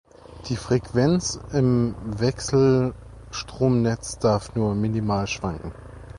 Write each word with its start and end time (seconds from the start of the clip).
Die 0.49 0.55
Freuquenz 0.55 1.39
im 1.53 1.93
Wechselstromnetz 2.03 4.17
darf 4.17 4.55
nur 4.55 4.73
minimal 4.73 5.27
schwankem. 5.27 5.73